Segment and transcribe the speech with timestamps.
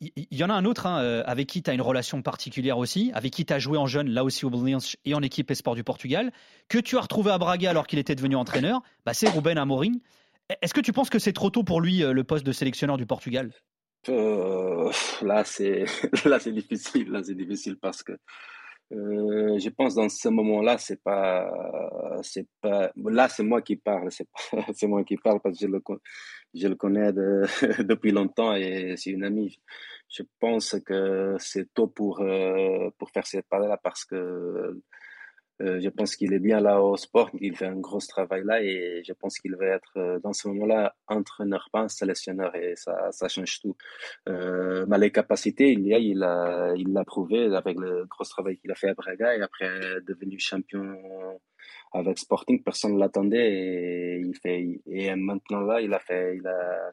[0.00, 2.78] il y, en a un autre hein, euh, avec qui tu as une relation particulière
[2.78, 5.50] aussi, avec qui tu as joué en jeune, là aussi au Belenenses et en équipe
[5.50, 6.32] Esport du Portugal,
[6.68, 10.00] que tu as retrouvé à Braga alors qu'il était devenu entraîneur, bah, c'est Ruben Amorim.
[10.62, 12.96] Est-ce que tu penses que c'est trop tôt pour lui euh, le poste de sélectionneur
[12.96, 13.52] du Portugal?
[14.08, 14.90] Euh,
[15.22, 15.84] Là, c'est
[16.24, 18.12] là c'est difficile, là c'est difficile parce que
[18.92, 21.48] euh, je pense dans ce moment-là, c'est pas,
[22.22, 24.26] c'est pas, là c'est moi qui parle, c'est
[24.74, 25.80] c'est moi qui parle parce que je le,
[26.54, 27.44] je le connais de,
[27.84, 29.60] depuis longtemps et c'est une amie.
[30.08, 34.80] Je pense que c'est tôt pour euh, pour faire cette parole-là parce que
[35.60, 39.02] je pense qu'il est bien là au sport, il fait un gros travail là et
[39.06, 43.28] je pense qu'il va être euh, dans ce moment-là entraîneur, pas sélectionneur et ça, ça
[43.28, 43.76] change tout.
[44.28, 48.24] Euh, mais les capacités, il y a, il a, il l'a prouvé avec le gros
[48.24, 50.96] travail qu'il a fait à Braga et après devenu champion
[51.92, 56.46] avec Sporting, personne ne l'attendait et il fait, et maintenant là, il a fait, il
[56.46, 56.92] a,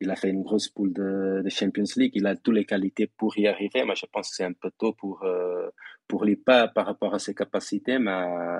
[0.00, 2.12] il a fait une grosse poule de, de, Champions League.
[2.14, 3.84] Il a toutes les qualités pour y arriver.
[3.84, 5.68] Mais je pense que c'est un peu tôt pour, euh,
[6.08, 8.10] pour lui, pas par rapport à ses capacités, mais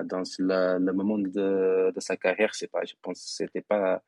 [0.04, 4.02] dans le, moment de, de, sa carrière, c'est pas, je pense que c'était pas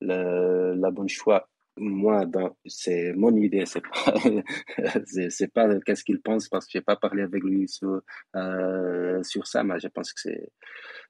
[0.00, 1.48] le, la bonne choix.
[1.76, 2.24] Moi,
[2.66, 4.14] c'est mon idée, c'est pas,
[5.30, 8.00] c'est pas qu'est-ce qu'il pense parce que j'ai pas parlé avec lui sur,
[8.36, 10.52] euh, sur ça, mais je pense que c'est,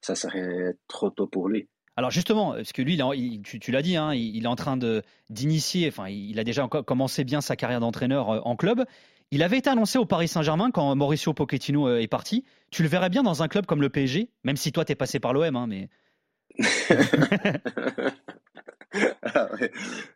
[0.00, 1.68] ça serait trop tôt pour lui.
[1.96, 5.02] Alors justement, parce que lui, il, tu, l'as dit, hein, il, est en train de
[5.30, 8.84] d'initier, enfin, il a déjà commencé bien sa carrière d'entraîneur euh, en club.
[9.30, 12.44] Il avait été annoncé au Paris Saint-Germain quand Mauricio Pochettino euh, est parti.
[12.70, 14.94] Tu le verrais bien dans un club comme le PSG, même si toi, tu es
[14.94, 15.88] passé par l'OM, hein, mais...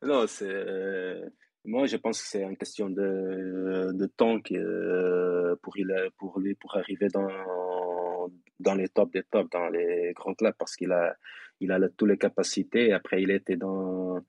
[0.02, 0.48] Non, c'est...
[0.48, 1.28] Euh,
[1.64, 4.40] moi, je pense que c'est une question de, temps
[5.62, 7.28] pour, il, pour lui pour arriver dans,
[8.60, 11.14] dans les tops des tops, dans les grands clubs, parce qu'il a,
[11.60, 12.92] il a toutes les capacités.
[12.92, 14.20] Après, il était dans,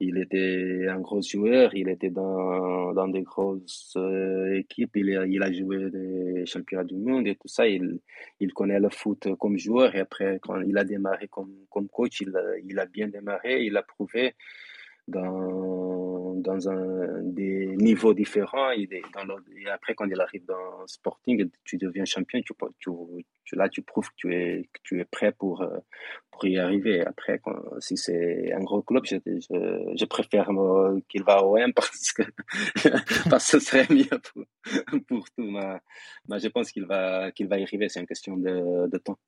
[0.00, 5.26] il était un gros joueur, il était dans, dans des grosses euh, équipes, il a,
[5.26, 7.66] il a joué des championnats du monde et tout ça.
[7.66, 8.00] Il,
[8.40, 12.20] il connaît le foot comme joueur et après, quand il a démarré comme, comme coach,
[12.20, 12.32] il,
[12.64, 14.34] il a bien démarré, il a prouvé
[15.06, 15.63] dans,
[16.44, 18.70] dans un, des niveaux différents.
[18.70, 18.88] Et,
[19.72, 22.40] après, quand il arrive dans Sporting, tu deviens champion,
[22.78, 22.90] tu,
[23.56, 25.78] là, tu prouves que tu es, que tu es prêt pour, euh,
[26.30, 27.00] pour y arriver.
[27.04, 27.40] Après,
[27.80, 30.48] si c'est un gros club, je, préfère
[31.08, 32.22] qu'il va au M parce que,
[33.30, 35.50] parce que ce serait mieux pour, pour tout.
[36.28, 37.88] Mais, je pense qu'il va, qu'il va y arriver.
[37.88, 39.18] C'est une question de temps.